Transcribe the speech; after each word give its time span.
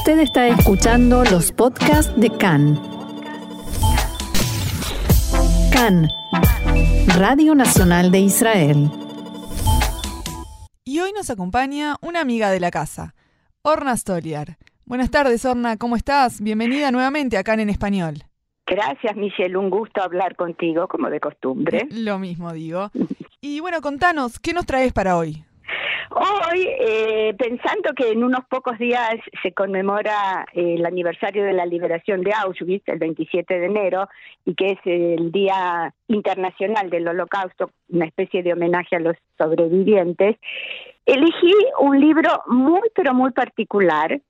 Usted 0.00 0.20
está 0.20 0.48
escuchando 0.48 1.24
los 1.24 1.52
podcasts 1.52 2.18
de 2.18 2.30
CAN. 2.30 2.80
CAN, 5.70 6.08
Radio 7.18 7.54
Nacional 7.54 8.10
de 8.10 8.20
Israel. 8.20 8.90
Y 10.86 11.00
hoy 11.00 11.12
nos 11.12 11.28
acompaña 11.28 11.96
una 12.00 12.22
amiga 12.22 12.50
de 12.50 12.60
la 12.60 12.70
casa, 12.70 13.14
Orna 13.60 13.94
Stoliar. 13.94 14.56
Buenas 14.86 15.10
tardes, 15.10 15.44
Orna, 15.44 15.76
¿cómo 15.76 15.96
estás? 15.96 16.40
Bienvenida 16.40 16.90
nuevamente 16.90 17.36
a 17.36 17.44
CAN 17.44 17.60
en 17.60 17.68
español. 17.68 18.24
Gracias, 18.66 19.14
Michelle. 19.16 19.58
Un 19.58 19.68
gusto 19.68 20.02
hablar 20.02 20.34
contigo, 20.34 20.88
como 20.88 21.10
de 21.10 21.20
costumbre. 21.20 21.86
Lo 21.90 22.18
mismo 22.18 22.54
digo. 22.54 22.90
Y 23.42 23.60
bueno, 23.60 23.82
contanos, 23.82 24.38
¿qué 24.38 24.54
nos 24.54 24.64
traes 24.64 24.94
para 24.94 25.18
hoy? 25.18 25.44
Hoy, 26.12 26.66
eh, 26.66 27.34
pensando 27.38 27.92
que 27.94 28.10
en 28.10 28.24
unos 28.24 28.44
pocos 28.46 28.76
días 28.78 29.14
se 29.42 29.52
conmemora 29.52 30.44
eh, 30.52 30.74
el 30.74 30.84
aniversario 30.84 31.44
de 31.44 31.52
la 31.52 31.66
liberación 31.66 32.22
de 32.22 32.32
Auschwitz, 32.32 32.88
el 32.88 32.98
27 32.98 33.60
de 33.60 33.66
enero, 33.66 34.08
y 34.44 34.54
que 34.54 34.72
es 34.72 34.78
el 34.84 35.30
Día 35.30 35.94
Internacional 36.08 36.90
del 36.90 37.06
Holocausto, 37.06 37.70
una 37.90 38.06
especie 38.06 38.42
de 38.42 38.52
homenaje 38.52 38.96
a 38.96 39.00
los 39.00 39.16
sobrevivientes, 39.38 40.36
elegí 41.06 41.54
un 41.78 42.00
libro 42.00 42.42
muy, 42.48 42.82
pero 42.94 43.14
muy 43.14 43.30
particular 43.30 44.20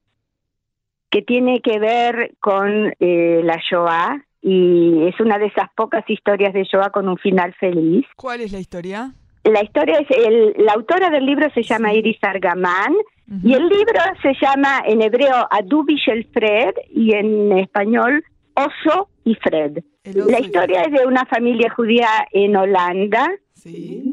que 1.10 1.22
tiene 1.22 1.62
que 1.62 1.78
ver 1.78 2.34
con 2.40 2.92
eh, 3.00 3.40
la 3.42 3.56
Shoah 3.56 4.22
y 4.42 5.06
es 5.06 5.18
una 5.18 5.38
de 5.38 5.46
esas 5.46 5.70
pocas 5.74 6.04
historias 6.08 6.52
de 6.52 6.64
Shoah 6.64 6.90
con 6.90 7.08
un 7.08 7.16
final 7.16 7.54
feliz. 7.54 8.06
¿Cuál 8.16 8.42
es 8.42 8.52
la 8.52 8.60
historia? 8.60 9.14
La 9.44 9.62
historia 9.62 9.98
es, 9.98 10.10
el, 10.10 10.54
la 10.58 10.72
autora 10.72 11.10
del 11.10 11.24
libro 11.24 11.48
se 11.54 11.62
llama 11.62 11.94
Iris 11.94 12.18
Argaman 12.22 12.94
y 13.42 13.54
el 13.54 13.68
libro 13.68 14.00
se 14.22 14.34
llama 14.40 14.82
en 14.86 15.02
hebreo 15.02 15.46
Adubish 15.50 16.08
el 16.08 16.24
Fred 16.26 16.74
y 16.90 17.14
en 17.14 17.52
español 17.58 18.24
Oso 18.54 19.08
y 19.24 19.34
Fred. 19.36 19.78
La 20.04 20.40
historia 20.40 20.82
es 20.82 20.92
de 20.92 21.06
una 21.06 21.24
familia 21.26 21.70
judía 21.70 22.08
en 22.32 22.56
Holanda 22.56 23.30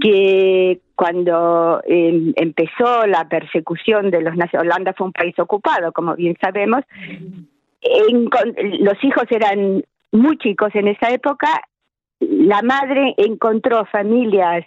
que 0.01 0.81
cuando 0.95 1.81
em, 1.85 2.33
empezó 2.35 3.05
la 3.07 3.27
persecución 3.27 4.11
de 4.11 4.21
los 4.21 4.35
nazis, 4.35 4.59
Holanda 4.59 4.93
fue 4.97 5.07
un 5.07 5.13
país 5.13 5.37
ocupado, 5.39 5.91
como 5.91 6.15
bien 6.15 6.35
sabemos, 6.41 6.83
los 8.79 9.03
hijos 9.03 9.23
eran 9.29 9.83
muy 10.11 10.37
chicos 10.37 10.69
en 10.73 10.87
esa 10.87 11.11
época, 11.11 11.47
la 12.19 12.61
madre 12.61 13.13
encontró 13.17 13.85
familias 13.85 14.65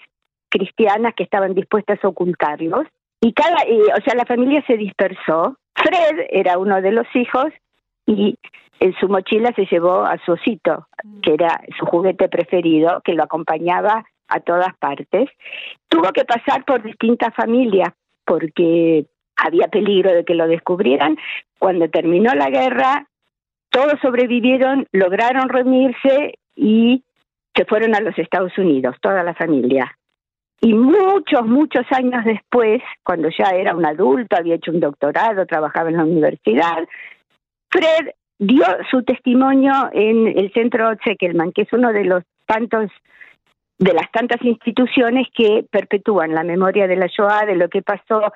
cristianas 0.51 1.15
que 1.15 1.23
estaban 1.23 1.55
dispuestas 1.55 1.98
a 2.03 2.09
ocultarlos 2.09 2.87
y 3.20 3.33
cada, 3.33 3.56
o 3.56 4.03
sea, 4.03 4.15
la 4.15 4.25
familia 4.25 4.65
se 4.67 4.77
dispersó. 4.77 5.57
Fred 5.75 6.27
era 6.31 6.59
uno 6.59 6.81
de 6.81 6.92
los 6.92 7.07
hijos 7.15 7.53
y 8.07 8.39
en 8.81 8.95
su 8.98 9.09
mochila 9.09 9.53
se 9.55 9.67
llevó 9.67 10.05
a 10.05 10.19
su 10.25 10.33
osito, 10.33 10.87
mm. 11.05 11.20
que 11.20 11.34
era 11.34 11.61
su 11.79 11.84
juguete 11.87 12.29
preferido, 12.29 13.03
que 13.05 13.12
lo 13.12 13.25
acompañaba 13.25 14.05
a 14.29 14.41
todas 14.41 14.75
partes. 14.79 15.29
Tuvo 15.89 16.11
que 16.12 16.25
pasar 16.25 16.64
por 16.64 16.83
distintas 16.83 17.35
familias 17.35 17.91
porque 18.25 19.07
había 19.37 19.69
peligro 19.69 20.12
de 20.12 20.25
que 20.25 20.35
lo 20.35 20.47
descubrieran. 20.48 21.19
Cuando 21.59 21.91
terminó 21.91 22.33
la 22.35 22.48
guerra, 22.48 23.07
todos 23.70 24.01
sobrevivieron, 24.01 24.87
lograron 24.92 25.48
reunirse 25.51 26.39
y 26.57 27.05
se 27.55 27.64
fueron 27.67 27.95
a 27.95 28.01
los 28.01 28.19
Estados 28.19 28.57
Unidos, 28.57 28.97
toda 29.03 29.23
la 29.23 29.35
familia. 29.35 29.97
Y 30.61 30.75
muchos, 30.75 31.47
muchos 31.47 31.86
años 31.91 32.25
después, 32.25 32.83
cuando 33.03 33.30
ya 33.30 33.50
era 33.50 33.75
un 33.75 33.86
adulto, 33.86 34.36
había 34.36 34.56
hecho 34.56 34.72
un 34.72 34.80
doctorado, 34.80 35.47
trabajaba 35.47 35.89
en 35.89 35.97
la 35.97 36.05
universidad, 36.05 36.86
Fred 37.70 38.11
dio 38.39 38.64
su 38.91 39.02
testimonio 39.02 39.72
en 39.92 40.27
el 40.27 40.52
Centro 40.52 40.91
Zeckelman, 41.02 41.52
que 41.52 41.62
es 41.62 41.72
uno 41.72 41.92
de 41.92 42.05
los 42.05 42.25
tantos 42.47 42.91
de 43.79 43.95
las 43.95 44.11
tantas 44.12 44.42
instituciones 44.45 45.27
que 45.35 45.64
perpetúan 45.70 46.35
la 46.35 46.45
memoria 46.45 46.86
de 46.86 46.96
la 46.96 47.06
Shoah, 47.06 47.46
de 47.46 47.56
lo 47.56 47.70
que 47.70 47.80
pasó, 47.80 48.30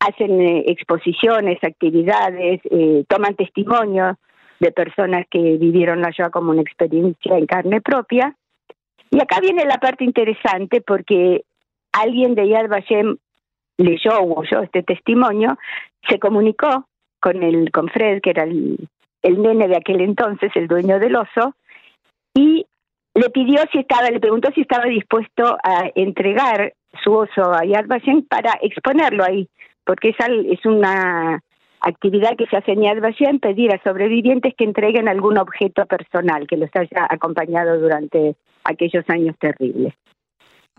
hacen 0.00 0.40
eh, 0.40 0.64
exposiciones, 0.66 1.62
actividades, 1.62 2.62
eh, 2.70 3.04
toman 3.06 3.34
testimonio 3.34 4.16
de 4.60 4.72
personas 4.72 5.26
que 5.30 5.58
vivieron 5.58 6.00
la 6.00 6.10
Shoah 6.10 6.30
como 6.30 6.52
una 6.52 6.62
experiencia 6.62 7.36
en 7.36 7.44
carne 7.44 7.82
propia. 7.82 8.34
Y 9.10 9.20
acá 9.20 9.40
viene 9.40 9.66
la 9.66 9.76
parte 9.76 10.04
interesante 10.04 10.80
porque 10.80 11.42
alguien 11.92 12.34
de 12.34 12.48
Yad 12.48 12.68
Vashem 12.68 13.16
leyó 13.76 14.18
o 14.20 14.40
oyó 14.40 14.62
este 14.62 14.82
testimonio, 14.82 15.58
se 16.08 16.18
comunicó 16.18 16.86
con 17.20 17.42
el 17.42 17.70
con 17.70 17.88
Fred, 17.88 18.20
que 18.20 18.30
era 18.30 18.44
el, 18.44 18.88
el 19.22 19.42
nene 19.42 19.68
de 19.68 19.76
aquel 19.76 20.00
entonces, 20.00 20.50
el 20.54 20.68
dueño 20.68 20.98
del 20.98 21.16
oso, 21.16 21.54
y 22.34 22.66
le 23.14 23.30
pidió 23.30 23.60
si 23.72 23.78
estaba, 23.78 24.08
le 24.10 24.20
preguntó 24.20 24.50
si 24.54 24.60
estaba 24.60 24.84
dispuesto 24.84 25.58
a 25.62 25.90
entregar 25.94 26.74
su 27.02 27.12
oso 27.12 27.52
a 27.52 27.64
Yad 27.64 27.86
Vashem 27.86 28.22
para 28.22 28.52
exponerlo 28.62 29.24
ahí, 29.24 29.48
porque 29.84 30.10
esa 30.10 30.26
es 30.26 30.64
una 30.64 31.40
actividad 31.80 32.36
que 32.36 32.46
se 32.46 32.56
hace 32.56 32.72
en 32.72 32.82
Yad 32.82 33.00
Vashem, 33.00 33.38
pedir 33.40 33.72
a 33.72 33.82
sobrevivientes 33.82 34.54
que 34.54 34.64
entreguen 34.64 35.08
algún 35.08 35.38
objeto 35.38 35.86
personal 35.86 36.46
que 36.46 36.56
los 36.56 36.70
haya 36.74 37.06
acompañado 37.08 37.78
durante 37.78 38.36
aquellos 38.64 39.04
años 39.08 39.36
terribles. 39.38 39.94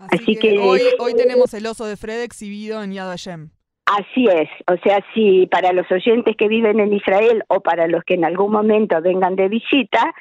Así, 0.08 0.36
que, 0.36 0.58
hoy, 0.58 0.80
hoy 0.98 1.14
tenemos 1.14 1.52
el 1.52 1.66
oso 1.66 1.84
de 1.84 1.96
Fred 1.96 2.22
exhibido 2.22 2.82
en 2.82 2.92
Yad 2.92 3.08
Vashem. 3.08 3.50
Así 3.84 4.26
es, 4.26 4.48
o 4.68 4.76
sea, 4.82 5.04
si 5.14 5.46
para 5.48 5.72
los 5.72 5.90
oyentes 5.90 6.36
que 6.36 6.48
viven 6.48 6.78
en 6.78 6.92
Israel 6.92 7.42
o 7.48 7.60
para 7.60 7.88
los 7.88 8.04
que 8.04 8.14
en 8.14 8.24
algún 8.24 8.52
momento 8.52 9.00
vengan 9.02 9.34
de 9.34 9.48
visita, 9.48 10.14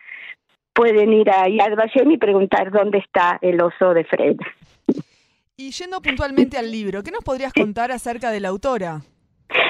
pueden 0.73 1.13
ir 1.13 1.29
a 1.29 1.47
Yad 1.47 1.75
Vashem 1.75 2.09
y 2.11 2.17
preguntar 2.17 2.71
dónde 2.71 2.97
está 2.97 3.37
el 3.41 3.61
oso 3.61 3.93
de 3.93 4.05
Fred. 4.05 4.37
Y 5.55 5.71
yendo 5.71 6.01
puntualmente 6.01 6.57
al 6.57 6.71
libro, 6.71 7.03
¿qué 7.03 7.11
nos 7.11 7.23
podrías 7.23 7.53
contar 7.53 7.91
acerca 7.91 8.31
de 8.31 8.39
la 8.39 8.47
autora? 8.47 9.01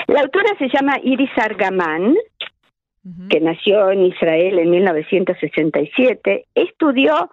La 0.07 0.21
autora 0.21 0.55
se 0.57 0.69
llama 0.69 0.97
Iris 1.03 1.31
Argaman, 1.35 2.15
que 3.29 3.39
nació 3.41 3.91
en 3.91 4.05
Israel 4.05 4.59
en 4.59 4.69
1967, 4.69 6.45
estudió 6.55 7.29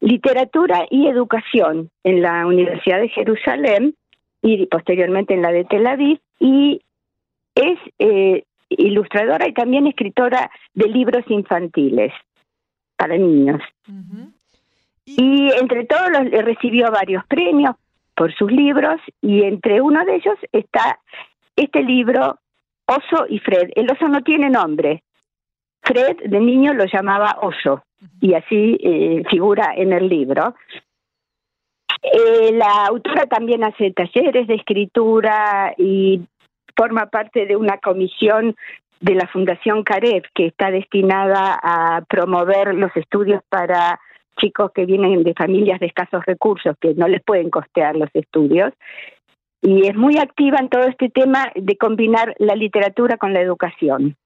literatura 0.00 0.86
y 0.90 1.08
educación 1.08 1.90
en 2.04 2.22
la 2.22 2.46
Universidad 2.46 3.00
de 3.00 3.08
Jerusalén 3.08 3.94
y 4.42 4.66
posteriormente 4.66 5.34
en 5.34 5.42
la 5.42 5.50
de 5.50 5.64
Tel 5.64 5.86
Aviv 5.86 6.20
y 6.38 6.80
es 7.54 7.78
eh, 7.98 8.44
ilustradora 8.68 9.48
y 9.48 9.52
también 9.52 9.86
escritora 9.86 10.50
de 10.74 10.88
libros 10.88 11.24
infantiles 11.28 12.12
para 12.96 13.16
niños. 13.16 13.60
y... 15.04 15.50
entre 15.60 15.84
todos 15.84 16.10
los 16.10 16.30
recibió 16.44 16.90
varios 16.90 17.24
premios 17.26 17.74
por 18.14 18.32
sus 18.34 18.50
libros 18.52 19.00
y 19.20 19.42
entre 19.42 19.80
uno 19.80 20.04
de 20.04 20.16
ellos 20.16 20.36
está 20.52 20.98
este 21.56 21.82
libro 21.82 22.38
Oso 22.86 23.26
y 23.28 23.38
Fred. 23.38 23.70
El 23.74 23.90
oso 23.90 24.08
no 24.08 24.22
tiene 24.22 24.48
nombre. 24.50 25.02
Fred 25.82 26.16
de 26.24 26.40
niño 26.40 26.72
lo 26.74 26.84
llamaba 26.86 27.38
oso 27.42 27.82
y 28.20 28.34
así 28.34 28.78
eh, 28.82 29.22
figura 29.30 29.72
en 29.76 29.92
el 29.92 30.08
libro. 30.08 30.54
Eh, 32.02 32.52
la 32.52 32.86
autora 32.86 33.26
también 33.26 33.64
hace 33.64 33.90
talleres 33.92 34.46
de 34.46 34.54
escritura 34.54 35.74
y 35.76 36.20
forma 36.76 37.06
parte 37.06 37.46
de 37.46 37.56
una 37.56 37.78
comisión 37.78 38.54
de 39.00 39.14
la 39.14 39.26
Fundación 39.28 39.82
Carev 39.82 40.22
que 40.34 40.46
está 40.46 40.70
destinada 40.70 41.58
a 41.62 42.02
promover 42.08 42.74
los 42.74 42.94
estudios 42.96 43.42
para 43.48 44.00
chicos 44.40 44.70
que 44.72 44.86
vienen 44.86 45.24
de 45.24 45.34
familias 45.34 45.80
de 45.80 45.86
escasos 45.86 46.24
recursos 46.24 46.76
que 46.80 46.94
no 46.94 47.08
les 47.08 47.22
pueden 47.22 47.50
costear 47.50 47.96
los 47.96 48.10
estudios 48.14 48.72
y 49.60 49.86
es 49.86 49.96
muy 49.96 50.18
activa 50.18 50.58
en 50.60 50.68
todo 50.68 50.84
este 50.84 51.08
tema 51.08 51.50
de 51.54 51.76
combinar 51.76 52.34
la 52.38 52.54
literatura 52.54 53.16
con 53.16 53.32
la 53.32 53.40
educación. 53.40 54.16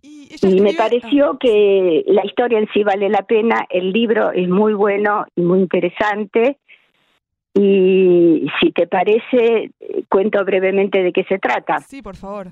Y, 0.00 0.60
me 0.60 0.74
pareció 0.74 1.38
que 1.38 2.04
la 2.06 2.24
historia 2.24 2.58
en 2.58 2.68
sí 2.72 2.84
vale 2.84 3.08
la 3.08 3.22
pena, 3.22 3.66
el 3.68 3.92
libro 3.92 4.30
es 4.30 4.48
muy 4.48 4.72
bueno 4.72 5.26
y 5.34 5.42
muy 5.42 5.60
interesante. 5.60 6.58
Y 7.54 8.46
si 8.60 8.70
te 8.72 8.86
parece, 8.86 9.72
cuento 10.08 10.44
brevemente 10.44 11.02
de 11.02 11.12
qué 11.12 11.24
se 11.24 11.38
trata. 11.38 11.80
Sí, 11.80 12.02
por 12.02 12.14
favor. 12.14 12.48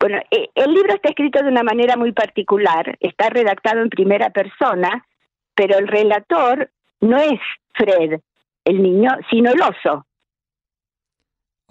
Bueno, 0.00 0.18
eh, 0.30 0.48
el 0.54 0.72
libro 0.72 0.94
está 0.94 1.10
escrito 1.10 1.42
de 1.42 1.48
una 1.48 1.62
manera 1.62 1.96
muy 1.96 2.12
particular, 2.12 2.96
está 3.00 3.28
redactado 3.28 3.82
en 3.82 3.90
primera 3.90 4.30
persona, 4.30 5.06
pero 5.54 5.78
el 5.78 5.88
relator 5.88 6.70
no 7.00 7.18
es 7.18 7.40
Fred, 7.74 8.20
el 8.64 8.82
niño, 8.82 9.10
sino 9.30 9.50
el 9.50 9.60
oso. 9.60 10.06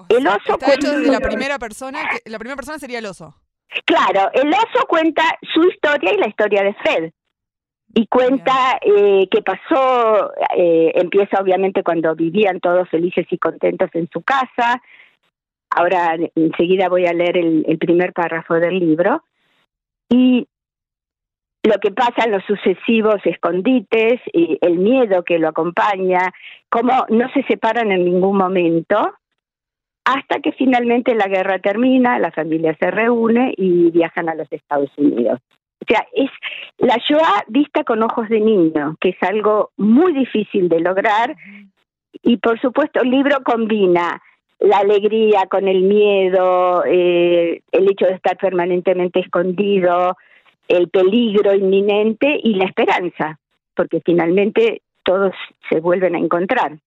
el 0.09 0.27
oso 0.27 0.53
está 0.53 0.73
hecho 0.73 0.99
de 0.99 1.07
la 1.07 1.19
primera 1.19 1.57
persona, 1.57 1.99
la 2.25 2.37
primera 2.37 2.55
persona 2.55 2.77
sería 2.77 2.99
el 2.99 3.05
oso. 3.05 3.35
Claro, 3.85 4.31
el 4.33 4.49
oso 4.49 4.85
cuenta 4.87 5.23
su 5.53 5.63
historia 5.67 6.13
y 6.13 6.17
la 6.17 6.27
historia 6.27 6.63
de 6.63 6.73
Fred. 6.75 7.11
Y 7.93 8.07
cuenta 8.07 8.77
eh, 8.81 9.27
qué 9.31 9.41
pasó, 9.41 10.33
eh, 10.57 10.91
empieza 10.95 11.41
obviamente 11.41 11.81
cuando 11.81 12.13
vivían 12.13 12.59
todos 12.59 12.89
felices 12.89 13.25
y 13.29 13.37
contentos 13.37 13.89
en 13.93 14.09
su 14.11 14.21
casa, 14.21 14.81
Ahora 15.75 16.15
enseguida 16.35 16.87
voy 16.87 17.05
a 17.05 17.13
leer 17.13 17.37
el, 17.37 17.65
el 17.67 17.77
primer 17.77 18.13
párrafo 18.13 18.53
del 18.55 18.79
libro. 18.79 19.23
Y 20.09 20.47
lo 21.63 21.77
que 21.81 21.91
pasa 21.91 22.23
en 22.25 22.31
los 22.31 22.43
sucesivos 22.45 23.17
escondites, 23.25 24.21
y 24.31 24.57
el 24.61 24.77
miedo 24.77 25.23
que 25.23 25.37
lo 25.37 25.49
acompaña, 25.49 26.31
cómo 26.69 27.05
no 27.09 27.29
se 27.33 27.43
separan 27.43 27.91
en 27.91 28.05
ningún 28.05 28.37
momento, 28.37 29.15
hasta 30.05 30.39
que 30.39 30.51
finalmente 30.51 31.15
la 31.15 31.27
guerra 31.27 31.59
termina, 31.59 32.19
la 32.19 32.31
familia 32.31 32.75
se 32.79 32.91
reúne 32.91 33.53
y 33.57 33.89
viajan 33.89 34.29
a 34.29 34.35
los 34.35 34.49
Estados 34.51 34.91
Unidos. 34.97 35.39
O 35.81 35.85
sea, 35.87 36.05
es 36.13 36.29
la 36.77 36.97
Shoah 36.97 37.43
vista 37.47 37.83
con 37.83 38.03
ojos 38.03 38.29
de 38.29 38.39
niño, 38.39 38.95
que 39.01 39.09
es 39.09 39.17
algo 39.21 39.71
muy 39.77 40.13
difícil 40.13 40.69
de 40.69 40.79
lograr. 40.79 41.35
Y 42.21 42.37
por 42.37 42.59
supuesto, 42.61 43.01
el 43.01 43.09
libro 43.09 43.43
combina 43.43 44.21
la 44.59 44.77
alegría 44.77 45.47
con 45.47 45.67
el 45.67 45.81
miedo, 45.81 46.83
eh, 46.85 47.61
el 47.71 47.91
hecho 47.91 48.05
de 48.05 48.13
estar 48.13 48.37
permanentemente 48.37 49.19
escondido, 49.19 50.17
el 50.67 50.89
peligro 50.89 51.53
inminente 51.53 52.39
y 52.41 52.53
la 52.53 52.65
esperanza, 52.65 53.39
porque 53.75 54.01
finalmente 54.05 54.81
todos 55.03 55.33
se 55.69 55.79
vuelven 55.79 56.15
a 56.15 56.19
encontrar. 56.19 56.77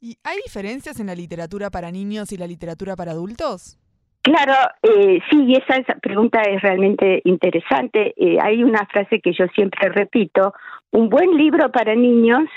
¿Y 0.00 0.16
hay 0.24 0.36
diferencias 0.44 1.00
en 1.00 1.06
la 1.06 1.14
literatura 1.14 1.70
para 1.70 1.90
niños 1.90 2.32
y 2.32 2.36
la 2.36 2.46
literatura 2.46 2.96
para 2.96 3.12
adultos? 3.12 3.78
Claro, 4.22 4.54
eh, 4.82 5.20
sí, 5.30 5.54
esa, 5.54 5.76
esa, 5.76 5.94
pregunta 5.94 6.42
es 6.42 6.60
realmente 6.60 7.22
interesante. 7.24 8.12
Eh, 8.16 8.38
hay 8.42 8.64
una 8.64 8.84
frase 8.86 9.20
que 9.20 9.32
yo 9.32 9.46
siempre 9.54 9.88
repito, 9.88 10.52
un 10.90 11.08
buen 11.08 11.36
libro 11.36 11.70
para 11.70 11.94
niños 11.94 12.48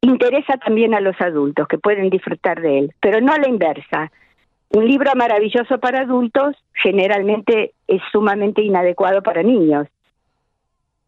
interesa 0.00 0.56
también 0.56 0.94
a 0.94 1.00
los 1.00 1.18
adultos 1.20 1.68
que 1.68 1.78
pueden 1.78 2.10
disfrutar 2.10 2.60
de 2.60 2.78
él, 2.78 2.94
pero 3.00 3.20
no 3.20 3.32
a 3.32 3.38
la 3.38 3.48
inversa. 3.48 4.10
Un 4.70 4.88
libro 4.88 5.12
maravilloso 5.14 5.78
para 5.78 6.00
adultos 6.00 6.56
generalmente 6.72 7.72
es 7.86 8.00
sumamente 8.10 8.62
inadecuado 8.62 9.22
para 9.22 9.42
niños, 9.42 9.86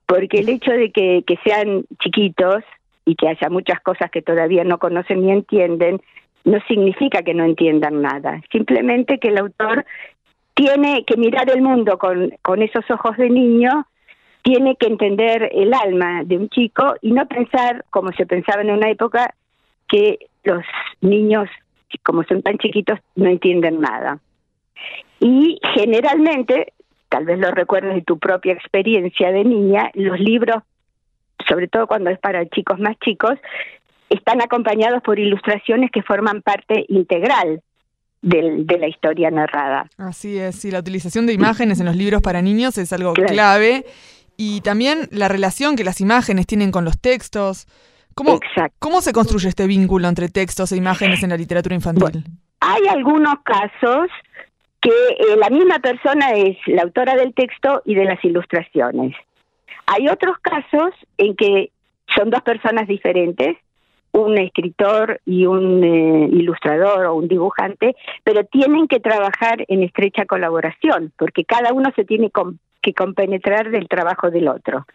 porque 0.07 0.41
el 0.41 0.51
hecho 0.51 0.73
de 0.73 0.93
que, 0.93 1.25
que 1.27 1.39
sean 1.45 1.87
chiquitos 1.99 2.63
y 3.05 3.17
que 3.17 3.29
haya 3.29 3.49
muchas 3.51 3.81
cosas 3.81 4.11
que 4.11 4.23
todavía 4.23 4.65
no 4.65 4.79
conocen 4.79 5.23
ni 5.23 5.31
entienden, 5.31 6.01
no 6.45 6.59
significa 6.69 7.23
que 7.23 7.35
no 7.35 7.45
entiendan 7.45 8.03
nada, 8.03 8.41
simplemente 8.51 9.19
que 9.19 9.29
el 9.29 9.39
autor 9.39 9.85
tiene 10.55 11.05
que 11.05 11.17
mirar 11.17 11.51
el 11.51 11.63
mundo 11.63 11.99
con, 11.99 12.33
con 12.43 12.63
esos 12.63 12.89
ojos 12.91 13.17
de 13.17 13.29
niño, 13.29 13.87
tiene 14.43 14.77
que 14.77 14.87
entender 14.87 15.51
el 15.53 15.73
alma 15.75 16.23
de 16.25 16.37
un 16.37 16.49
chico 16.51 16.95
y 17.01 17.13
no 17.13 17.27
pensar, 17.27 17.85
como 17.91 18.13
se 18.13 18.27
pensaba 18.27 18.63
en 18.63 18.71
una 18.71 18.91
época, 18.91 19.35
que 19.89 20.19
los 20.45 20.63
niños, 21.01 21.49
como 22.03 22.25
son 22.25 22.43
tan 22.43 22.59
chiquitos, 22.59 22.99
no 23.17 23.29
entienden 23.29 23.81
nada. 23.81 24.19
Y 25.19 25.59
generalmente, 25.75 26.75
tal 27.09 27.25
vez 27.25 27.39
lo 27.39 27.51
recuerdes 27.51 27.95
de 27.95 28.03
tu 28.03 28.19
propia 28.19 28.53
experiencia 28.53 29.33
de 29.33 29.45
niña, 29.45 29.91
los 29.95 30.21
libros, 30.21 30.63
sobre 31.49 31.69
todo 31.69 31.87
cuando 31.87 32.11
es 32.11 32.19
para 32.19 32.47
chicos 32.49 32.79
más 32.79 32.97
chicos, 33.05 33.35
están 34.11 34.41
acompañados 34.43 35.03
por 35.03 35.19
ilustraciones 35.19 35.91
que 35.91 36.03
forman 36.03 36.43
parte 36.43 36.85
integral 36.89 37.63
del, 38.23 38.67
de 38.67 38.79
la 38.79 38.89
historia 38.89 39.31
narrada. 39.31 39.89
Así 39.99 40.39
es, 40.39 40.57
sí, 40.57 40.71
la 40.71 40.81
utilización 40.81 41.27
de 41.27 41.33
imágenes 41.33 41.81
en 41.81 41.87
los 41.87 41.97
libros 41.97 42.23
para 42.23 42.43
niños 42.43 42.79
es 42.79 42.93
algo 42.93 43.13
claro. 43.13 43.33
clave 43.33 43.85
y 44.37 44.61
también 44.63 45.09
la 45.11 45.29
relación 45.29 45.77
que 45.77 45.85
las 45.85 46.01
imágenes 46.01 46.47
tienen 46.47 46.71
con 46.71 46.85
los 46.85 46.99
textos. 47.01 47.67
¿Cómo, 48.15 48.39
¿Cómo 48.79 49.01
se 49.01 49.13
construye 49.13 49.49
este 49.49 49.67
vínculo 49.67 50.09
entre 50.09 50.29
textos 50.29 50.73
e 50.73 50.77
imágenes 50.77 51.23
en 51.23 51.31
la 51.31 51.37
literatura 51.37 51.75
infantil? 51.75 52.03
Bueno, 52.03 52.23
hay 52.61 52.87
algunos 52.89 53.35
casos 53.45 54.09
que 54.81 54.91
eh, 54.91 55.37
la 55.39 55.51
misma 55.51 55.79
persona 55.79 56.33
es 56.33 56.57
la 56.67 56.83
autora 56.83 57.17
del 57.17 57.35
texto 57.35 57.83
y 57.85 57.95
de 57.95 58.05
las 58.05 58.25
ilustraciones. 58.25 59.17
Hay 59.87 60.09
otros 60.09 60.39
casos 60.39 60.95
en 61.19 61.37
que 61.37 61.71
son 62.15 62.31
dos 62.31 62.43
personas 62.43 62.87
diferentes 62.89 63.57
un 64.15 64.39
escritor 64.39 65.21
y 65.27 65.45
un 65.45 65.83
eh, 65.83 66.29
ilustrador 66.31 67.07
o 67.07 67.17
un 67.17 67.27
dibujante, 67.27 67.97
pero 68.23 68.45
tienen 68.45 68.87
que 68.87 69.01
trabajar 69.01 69.65
en 69.67 69.83
estrecha 69.83 70.25
colaboración, 70.25 71.13
porque 71.19 71.45
cada 71.45 71.73
uno 71.73 71.91
se 71.97 72.05
tiene 72.05 72.31
que 72.81 72.95
compenetrar 72.95 73.73
del 73.73 73.89
trabajo 73.89 74.31
del 74.31 74.47
otro. 74.47 74.87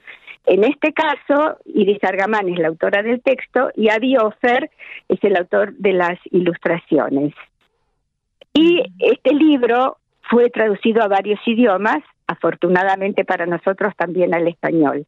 En 0.45 0.63
este 0.63 0.93
caso, 0.93 1.57
Iris 1.65 2.01
Argamán 2.01 2.47
es 2.47 2.57
la 2.59 2.69
autora 2.69 3.03
del 3.03 3.21
texto 3.21 3.71
y 3.75 3.89
Avi 3.89 4.15
Ofer 4.15 4.71
es 5.09 5.21
el 5.21 5.35
autor 5.35 5.73
de 5.73 5.91
las 5.91 6.17
ilustraciones. 6.31 7.33
Y 8.53 8.83
este 8.99 9.33
libro 9.33 9.97
fue 10.29 10.49
traducido 10.49 11.03
a 11.03 11.09
varios 11.09 11.39
idiomas, 11.45 11.99
afortunadamente 12.29 13.25
para 13.25 13.47
nosotros 13.47 13.93
también 13.97 14.35
al 14.35 14.47
español 14.47 15.05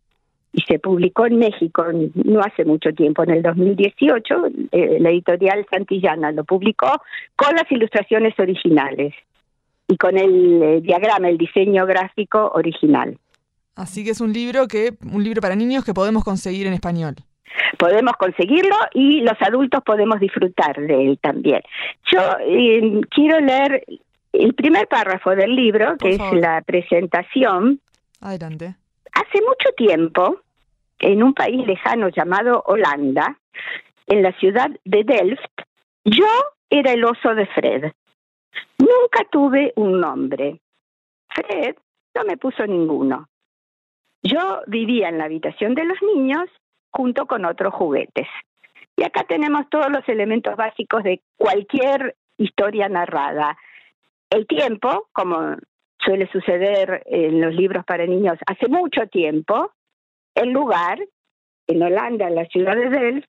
y 0.53 0.62
se 0.63 0.79
publicó 0.79 1.27
en 1.27 1.38
México 1.38 1.85
no 2.15 2.41
hace 2.41 2.65
mucho 2.65 2.91
tiempo, 2.94 3.23
en 3.23 3.31
el 3.31 3.41
2018, 3.41 4.35
eh, 4.71 4.97
la 5.00 5.09
editorial 5.09 5.65
Santillana 5.71 6.31
lo 6.31 6.44
publicó 6.44 7.01
con 7.35 7.56
las 7.56 7.71
ilustraciones 7.71 8.38
originales 8.38 9.13
y 9.88 9.97
con 9.97 10.18
el 10.18 10.62
eh, 10.62 10.81
diagrama, 10.81 11.29
el 11.29 11.38
diseño 11.38 11.85
gráfico 11.85 12.51
original. 12.53 13.18
Así 13.75 14.03
que 14.03 14.12
es 14.12 14.19
un 14.19 14.33
libro 14.33 14.68
que 14.68 14.94
un 15.13 15.23
libro 15.23 15.41
para 15.41 15.56
niños 15.56 15.85
que 15.85 15.94
podemos 15.94 16.23
conseguir 16.23 16.68
en 16.68 16.73
español. 16.73 17.15
Podemos 17.77 18.13
conseguirlo 18.18 18.75
y 18.94 19.21
los 19.21 19.41
adultos 19.41 19.81
podemos 19.85 20.19
disfrutar 20.19 20.75
de 20.75 21.06
él 21.06 21.19
también. 21.21 21.62
Yo 22.12 22.19
eh, 22.45 23.01
quiero 23.09 23.39
leer 23.39 23.85
el 24.33 24.54
primer 24.54 24.88
párrafo 24.88 25.31
del 25.31 25.56
libro, 25.56 25.98
que 25.98 26.10
es 26.12 26.33
la 26.33 26.62
presentación. 26.62 27.80
Adelante. 28.19 28.75
Hace 29.13 29.42
mucho 29.42 29.69
tiempo, 29.75 30.42
en 31.00 31.24
un 31.24 31.33
país 31.33 31.66
lejano 31.68 32.10
llamado 32.10 32.63
Holanda, 32.66 33.38
en 34.07 34.24
la 34.24 34.31
ciudad 34.33 34.69
de 34.86 35.04
Delft, 35.04 35.62
yo 36.06 36.28
era 36.69 36.94
el 36.94 37.04
oso 37.04 37.36
de 37.36 37.45
Fred. 37.48 37.92
Nunca 38.78 39.25
tuve 39.31 39.74
un 39.75 40.00
nombre. 40.00 40.60
Fred 41.30 41.75
no 42.16 42.24
me 42.24 42.38
puso 42.38 42.66
ninguno. 42.66 43.28
Yo 44.24 44.62
vivía 44.68 45.10
en 45.10 45.18
la 45.18 45.25
habitación 45.25 45.75
de 45.75 45.86
los 45.86 45.98
niños 46.01 46.50
junto 46.92 47.25
con 47.25 47.45
otros 47.45 47.74
juguetes. 47.74 48.28
Y 48.95 49.04
acá 49.04 49.24
tenemos 49.24 49.69
todos 49.69 49.89
los 49.89 50.07
elementos 50.07 50.56
básicos 50.56 51.04
de 51.04 51.22
cualquier 51.38 52.16
historia 52.38 52.89
narrada. 52.89 53.57
El 54.31 54.48
tiempo, 54.48 55.10
como 55.12 55.57
suele 56.00 56.28
suceder 56.31 57.04
en 57.06 57.42
los 57.42 57.54
libros 57.54 57.83
para 57.85 58.06
niños 58.06 58.38
hace 58.47 58.69
mucho 58.69 59.06
tiempo, 59.07 59.71
el 60.33 60.52
lugar, 60.52 61.00
en 61.68 61.83
Holanda, 61.83 62.28
en 62.30 62.35
la 62.35 62.45
ciudad 62.45 62.76
de 62.76 62.90
Delft, 62.90 63.28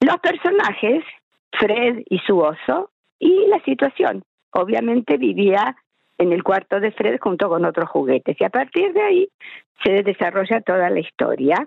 los 0.00 0.18
personajes, 0.18 1.02
Fred 1.58 2.02
y 2.10 2.18
su 2.18 2.38
oso, 2.38 2.90
y 3.18 3.46
la 3.46 3.58
situación. 3.64 4.22
Obviamente 4.50 5.16
vivía 5.16 5.74
en 6.18 6.32
el 6.32 6.42
cuarto 6.42 6.78
de 6.78 6.92
Fred 6.92 7.18
junto 7.18 7.48
con 7.48 7.64
otros 7.64 7.88
juguetes 7.88 8.36
y 8.38 8.44
a 8.44 8.50
partir 8.50 8.92
de 8.92 9.02
ahí 9.02 9.28
se 9.82 10.02
desarrolla 10.02 10.60
toda 10.60 10.90
la 10.90 11.00
historia. 11.00 11.66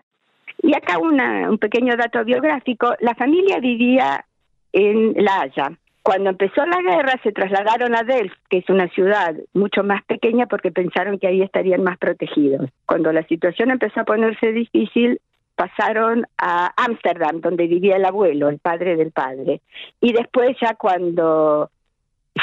Y 0.62 0.76
acá 0.76 1.00
una, 1.00 1.50
un 1.50 1.58
pequeño 1.58 1.96
dato 1.96 2.24
biográfico, 2.24 2.94
la 3.00 3.16
familia 3.16 3.60
vivía 3.60 4.24
en 4.72 5.14
La 5.18 5.42
Haya, 5.42 5.72
cuando 6.04 6.30
empezó 6.30 6.66
la 6.66 6.82
guerra 6.82 7.20
se 7.24 7.32
trasladaron 7.32 7.96
a 7.96 8.04
Delft, 8.04 8.38
que 8.50 8.60
es 8.60 8.70
una 8.70 8.88
ciudad 8.90 9.36
mucho 9.54 9.84
más 9.84 10.04
pequeña 10.06 10.46
porque 10.46 10.72
pensaron 10.72 11.20
que 11.20 11.28
ahí 11.28 11.42
estarían 11.42 11.84
más 11.84 11.98
protegidos. 11.98 12.70
Cuando 12.86 13.12
la 13.12 13.24
situación 13.24 13.70
empezó 13.72 14.02
a 14.02 14.06
ponerse 14.06 14.52
difícil, 14.52 15.20
pasaron 15.56 16.26
a 16.38 16.72
Ámsterdam, 16.78 17.42
donde 17.42 17.68
vivía 17.68 17.98
el 17.98 18.06
abuelo, 18.06 18.48
el 18.48 18.60
padre 18.60 18.96
del 18.96 19.12
padre. 19.12 19.62
Y 20.00 20.14
después 20.14 20.56
ya 20.62 20.76
cuando 20.76 21.70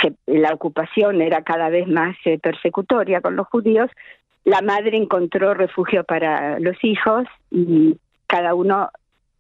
se, 0.03 0.13
la 0.27 0.53
ocupación 0.53 1.23
era 1.23 1.43
cada 1.43 1.71
vez 1.71 1.89
más 1.89 2.15
eh, 2.27 2.39
persecutoria 2.39 3.23
con 3.23 3.37
los 3.37 3.47
judíos, 3.49 3.91
la 4.45 4.61
madre 4.61 4.97
encontró 4.97 5.55
refugio 5.55 6.05
para 6.05 6.61
los 6.61 6.77
hijos 6.85 7.25
y 7.51 7.97
cada 8.27 8.55
uno 8.55 8.91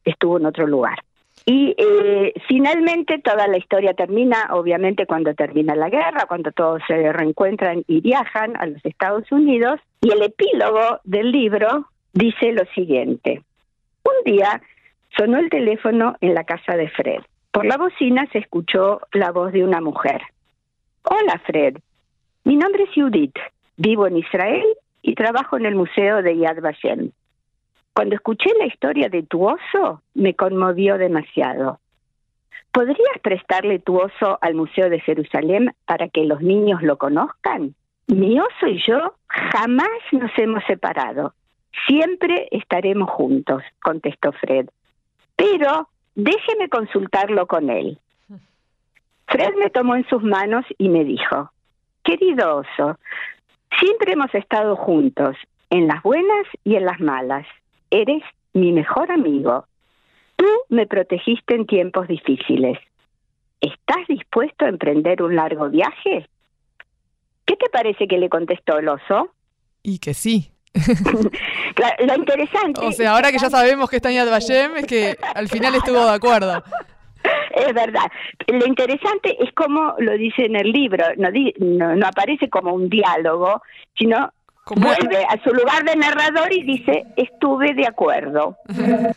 estuvo 0.04 0.38
en 0.38 0.46
otro 0.46 0.66
lugar. 0.66 0.98
Y 1.48 1.76
eh, 1.78 2.34
finalmente 2.48 3.20
toda 3.20 3.46
la 3.46 3.56
historia 3.56 3.94
termina, 3.94 4.48
obviamente, 4.50 5.06
cuando 5.06 5.32
termina 5.32 5.76
la 5.76 5.88
guerra, 5.88 6.26
cuando 6.26 6.50
todos 6.50 6.82
se 6.88 7.12
reencuentran 7.12 7.84
y 7.86 8.00
viajan 8.00 8.56
a 8.56 8.66
los 8.66 8.84
Estados 8.84 9.30
Unidos. 9.30 9.78
Y 10.00 10.10
el 10.10 10.22
epílogo 10.22 10.98
del 11.04 11.30
libro 11.30 11.86
dice 12.12 12.50
lo 12.50 12.64
siguiente. 12.74 13.42
Un 14.02 14.32
día 14.32 14.60
sonó 15.16 15.38
el 15.38 15.48
teléfono 15.48 16.16
en 16.20 16.34
la 16.34 16.42
casa 16.42 16.76
de 16.76 16.88
Fred. 16.88 17.20
Por 17.52 17.64
la 17.64 17.76
bocina 17.76 18.26
se 18.32 18.38
escuchó 18.38 19.00
la 19.12 19.30
voz 19.30 19.52
de 19.52 19.62
una 19.62 19.80
mujer. 19.80 20.22
Hola, 21.04 21.40
Fred. 21.46 21.78
Mi 22.42 22.56
nombre 22.56 22.82
es 22.82 22.90
Judith. 22.92 23.36
Vivo 23.76 24.08
en 24.08 24.16
Israel 24.16 24.66
y 25.00 25.14
trabajo 25.14 25.56
en 25.56 25.66
el 25.66 25.76
Museo 25.76 26.22
de 26.22 26.36
Yad 26.38 26.60
Vashem. 26.60 27.12
Cuando 27.96 28.14
escuché 28.14 28.50
la 28.58 28.66
historia 28.66 29.08
de 29.08 29.22
tu 29.22 29.48
oso, 29.48 30.02
me 30.14 30.34
conmovió 30.34 30.98
demasiado. 30.98 31.80
¿podrías 32.76 33.18
prestarle 33.22 33.78
tu 33.78 33.96
oso 33.98 34.36
al 34.42 34.54
Museo 34.54 34.90
de 34.90 35.00
Jerusalén 35.00 35.72
para 35.86 36.08
que 36.08 36.24
los 36.24 36.42
niños 36.42 36.82
lo 36.82 36.98
conozcan? 36.98 37.74
Mi 38.06 38.38
oso 38.38 38.66
y 38.66 38.82
yo 38.86 39.14
jamás 39.28 39.88
nos 40.12 40.30
hemos 40.36 40.62
separado. 40.64 41.32
Siempre 41.86 42.48
estaremos 42.50 43.08
juntos, 43.08 43.62
contestó 43.82 44.32
Fred. 44.32 44.68
Pero 45.36 45.88
déjeme 46.14 46.68
consultarlo 46.68 47.46
con 47.46 47.70
él. 47.70 47.98
Fred 49.26 49.54
me 49.58 49.70
tomó 49.70 49.96
en 49.96 50.06
sus 50.08 50.22
manos 50.22 50.66
y 50.76 50.90
me 50.90 51.02
dijo, 51.04 51.50
querido 52.04 52.56
oso, 52.56 52.98
siempre 53.80 54.12
hemos 54.12 54.34
estado 54.34 54.76
juntos, 54.76 55.34
en 55.70 55.88
las 55.88 56.02
buenas 56.02 56.46
y 56.62 56.76
en 56.76 56.84
las 56.84 57.00
malas. 57.00 57.46
Eres 57.90 58.22
mi 58.52 58.72
mejor 58.72 59.10
amigo. 59.10 59.66
Tú 60.36 60.46
me 60.68 60.86
protegiste 60.86 61.54
en 61.54 61.66
tiempos 61.66 62.08
difíciles. 62.08 62.78
¿Estás 63.60 64.06
dispuesto 64.08 64.64
a 64.64 64.68
emprender 64.68 65.22
un 65.22 65.34
largo 65.36 65.68
viaje? 65.70 66.28
¿Qué 67.44 67.56
te 67.56 67.68
parece 67.70 68.06
que 68.06 68.18
le 68.18 68.28
contestó 68.28 68.78
el 68.78 68.88
oso? 68.88 69.30
Y 69.82 69.98
que 69.98 70.14
sí. 70.14 70.50
lo 70.74 72.14
interesante. 72.14 72.80
O 72.84 72.92
sea, 72.92 73.12
ahora 73.12 73.32
que 73.32 73.38
ya 73.38 73.48
sabemos 73.48 73.88
que 73.88 73.96
está 73.96 74.10
en 74.10 74.16
Yad 74.16 74.30
Vashem, 74.30 74.76
es 74.76 74.86
que 74.86 75.16
al 75.34 75.48
final 75.48 75.74
estuvo 75.74 76.04
de 76.04 76.14
acuerdo. 76.14 76.62
Es 77.56 77.72
verdad. 77.74 78.04
Lo 78.46 78.66
interesante 78.66 79.34
es 79.42 79.52
como 79.54 79.94
lo 79.98 80.12
dice 80.12 80.44
en 80.44 80.56
el 80.56 80.70
libro. 80.70 81.04
No, 81.16 81.96
no, 81.96 82.06
aparece 82.06 82.48
como 82.50 82.72
un 82.74 82.88
diálogo, 82.88 83.62
sino 83.98 84.30
vuelve 84.74 85.24
a 85.24 85.42
su 85.44 85.50
lugar 85.50 85.84
de 85.84 85.96
narrador 85.96 86.52
y 86.52 86.62
dice: 86.62 87.04
Estuve 87.16 87.74
de 87.74 87.86
acuerdo. 87.86 88.56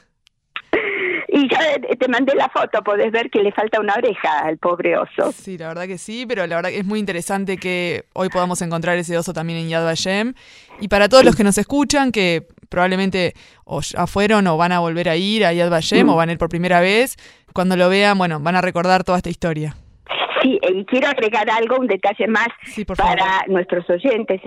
Y 1.31 1.47
ya 1.47 1.59
te 1.97 2.07
mandé 2.07 2.33
la 2.35 2.49
foto, 2.49 2.81
podés 2.81 3.11
ver 3.11 3.29
que 3.29 3.43
le 3.43 3.51
falta 3.51 3.79
una 3.79 3.93
oreja 3.93 4.39
al 4.39 4.57
pobre 4.57 4.97
oso. 4.97 5.31
Sí, 5.31 5.57
la 5.57 5.67
verdad 5.67 5.85
que 5.85 5.97
sí, 5.99 6.25
pero 6.27 6.45
la 6.47 6.55
verdad 6.55 6.69
que 6.69 6.79
es 6.79 6.85
muy 6.85 6.99
interesante 6.99 7.57
que 7.57 8.05
hoy 8.13 8.29
podamos 8.29 8.61
encontrar 8.63 8.97
ese 8.97 9.15
oso 9.15 9.31
también 9.31 9.59
en 9.59 9.69
Yad 9.69 9.83
Vashem. 9.83 10.33
Y 10.81 10.87
para 10.87 11.07
todos 11.07 11.23
los 11.23 11.35
que 11.35 11.43
nos 11.43 11.57
escuchan, 11.59 12.11
que 12.11 12.47
probablemente 12.67 13.33
o 13.63 13.81
ya 13.81 14.07
fueron 14.07 14.47
o 14.47 14.57
van 14.57 14.71
a 14.71 14.79
volver 14.79 15.07
a 15.07 15.15
ir 15.15 15.45
a 15.45 15.53
Yad 15.53 15.69
Vashem 15.69 16.07
mm. 16.07 16.09
o 16.09 16.15
van 16.15 16.29
a 16.29 16.31
ir 16.31 16.37
por 16.39 16.49
primera 16.49 16.79
vez, 16.79 17.15
cuando 17.53 17.75
lo 17.75 17.89
vean, 17.89 18.17
bueno, 18.17 18.39
van 18.39 18.55
a 18.55 18.61
recordar 18.61 19.03
toda 19.03 19.19
esta 19.19 19.29
historia. 19.29 19.75
Sí, 20.41 20.59
y 20.61 20.85
quiero 20.85 21.09
agregar 21.09 21.47
algo, 21.49 21.77
un 21.77 21.87
detalle 21.87 22.27
más 22.27 22.47
para 22.97 23.43
nuestros 23.47 23.87
oyentes 23.89 24.41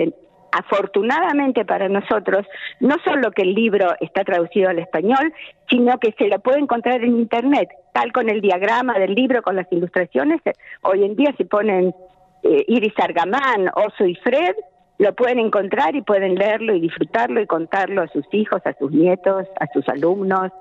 afortunadamente 0.53 1.65
para 1.65 1.89
nosotros, 1.89 2.47
no 2.81 2.97
solo 3.05 3.33
que 3.33 3.43
el 3.43 3.55
libro 3.55 3.95
está 4.01 4.23
traducido 4.23 4.69
al 4.69 4.79
español, 4.79 5.33
sino 5.69 5.99
que 5.99 6.13
se 6.19 6.29
lo 6.29 6.39
puede 6.41 6.61
encontrar 6.61 7.03
en 7.03 7.17
Internet, 7.17 7.71
tal 7.93 8.13
con 8.13 8.29
el 8.29 8.41
diagrama 8.41 8.99
del 8.99 9.15
libro, 9.15 9.43
con 9.43 9.57
las 9.57 9.67
ilustraciones. 9.73 10.41
Hoy 10.83 11.05
en 11.05 11.17
día 11.17 11.35
se 11.37 11.47
ponen 11.47 11.95
eh, 12.43 12.65
Iris 12.69 12.95
Argamán, 12.99 13.71
Oso 13.75 14.05
y 14.05 14.15
Fred, 14.17 14.55
lo 14.99 15.15
pueden 15.15 15.39
encontrar 15.39 15.97
y 15.97 16.03
pueden 16.03 16.35
leerlo 16.35 16.77
y 16.77 16.81
disfrutarlo 16.81 17.41
y 17.41 17.47
contarlo 17.47 18.03
a 18.03 18.09
sus 18.09 18.25
hijos, 18.33 18.61
a 18.67 18.75
sus 18.75 18.93
nietos, 18.93 19.47
a 19.59 19.67
sus 19.73 19.89
alumnos, 19.89 20.53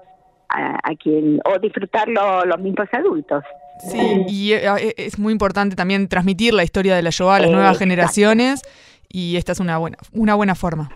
a, 0.50 0.96
quien 1.02 1.40
o 1.46 1.60
disfrutarlo 1.60 2.44
los 2.46 2.60
mismos 2.60 2.88
adultos. 2.92 3.44
Sí, 3.80 4.26
y 4.28 4.54
eh, 4.54 4.94
es 4.98 5.18
muy 5.18 5.32
importante 5.32 5.76
también 5.76 6.08
transmitir 6.08 6.54
la 6.54 6.64
historia 6.64 6.96
de 6.96 7.02
la 7.02 7.10
Shoah 7.10 7.38
a 7.38 7.40
las 7.40 7.52
nuevas 7.52 7.78
generaciones 7.78 8.62
y 9.14 9.38
esta 9.38 9.52
es 9.52 9.60
una 9.60 9.78
buena, 9.78 9.98
una 10.14 10.36
buena 10.36 10.56
forma. 10.56 10.90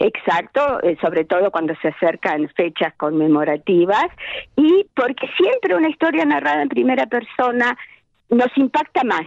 Exacto, 0.00 0.82
eh, 0.82 0.96
sobre 1.00 1.24
todo 1.24 1.50
cuando 1.50 1.74
se 1.82 1.88
acercan 1.88 2.48
fechas 2.56 2.94
conmemorativas 2.96 4.06
y 4.56 4.86
porque 4.94 5.28
siempre 5.36 5.76
una 5.76 5.90
historia 5.90 6.24
narrada 6.24 6.62
en 6.62 6.68
primera 6.68 7.06
persona 7.06 7.76
nos 8.30 8.48
impacta 8.56 9.04
más. 9.04 9.26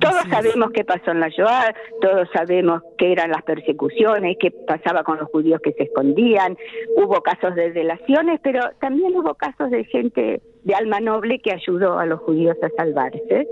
Todos 0.00 0.22
sabemos 0.30 0.70
qué 0.72 0.84
pasó 0.84 1.10
en 1.10 1.20
la 1.20 1.28
Shoah, 1.28 1.74
todos 2.00 2.26
sabemos 2.32 2.82
qué 2.96 3.12
eran 3.12 3.30
las 3.30 3.42
persecuciones, 3.42 4.38
qué 4.40 4.50
pasaba 4.50 5.04
con 5.04 5.18
los 5.18 5.28
judíos 5.28 5.60
que 5.62 5.72
se 5.72 5.82
escondían, 5.82 6.56
hubo 6.96 7.20
casos 7.22 7.54
de 7.54 7.72
delaciones, 7.72 8.40
pero 8.42 8.70
también 8.80 9.14
hubo 9.14 9.34
casos 9.34 9.70
de 9.70 9.84
gente 9.84 10.40
de 10.64 10.74
alma 10.74 11.00
noble 11.00 11.40
que 11.40 11.52
ayudó 11.52 11.98
a 11.98 12.06
los 12.06 12.20
judíos 12.20 12.56
a 12.62 12.70
salvarse. 12.74 13.46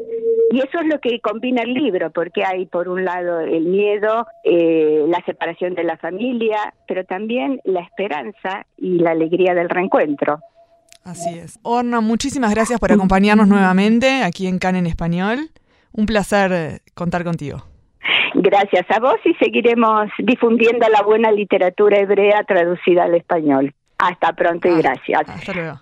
Y 0.53 0.59
eso 0.59 0.81
es 0.81 0.87
lo 0.87 0.99
que 0.99 1.21
combina 1.21 1.63
el 1.63 1.75
libro, 1.75 2.11
porque 2.11 2.45
hay 2.45 2.67
por 2.67 2.89
un 2.89 3.05
lado 3.05 3.39
el 3.39 3.67
miedo, 3.67 4.27
eh, 4.43 5.05
la 5.07 5.23
separación 5.25 5.75
de 5.75 5.85
la 5.85 5.97
familia, 5.97 6.75
pero 6.89 7.05
también 7.05 7.61
la 7.65 7.81
esperanza 7.83 8.67
y 8.77 8.99
la 8.99 9.13
alegría 9.13 9.55
del 9.55 9.69
reencuentro. 9.69 10.41
Así 11.05 11.39
es. 11.39 11.61
Orna, 11.63 12.01
muchísimas 12.01 12.53
gracias 12.53 12.81
por 12.81 12.91
acompañarnos 12.91 13.47
nuevamente 13.47 14.25
aquí 14.25 14.49
en 14.49 14.59
CAN 14.59 14.75
en 14.75 14.87
Español. 14.87 15.51
Un 15.93 16.07
placer 16.07 16.53
eh, 16.53 16.81
contar 16.95 17.23
contigo. 17.23 17.65
Gracias 18.35 18.87
a 18.91 18.99
vos 18.99 19.17
y 19.25 19.35
seguiremos 19.35 20.09
difundiendo 20.19 20.89
la 20.89 21.03
buena 21.03 21.31
literatura 21.31 21.99
hebrea 21.99 22.43
traducida 22.43 23.05
al 23.05 23.15
español. 23.15 23.73
Hasta 23.99 24.33
pronto 24.33 24.67
y 24.67 24.83
gracias. 24.83 25.29
Hasta 25.29 25.53
luego. 25.53 25.81